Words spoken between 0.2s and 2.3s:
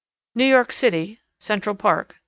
New York City (Central Park). Dec.